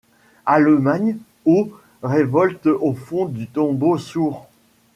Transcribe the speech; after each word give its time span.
Allemagne. 0.47 1.19
Ô 1.45 1.69
révolte 2.01 2.65
au 2.65 2.95
fond 2.95 3.27
du 3.27 3.45
tombeau 3.45 3.99
sourd! 3.99 4.47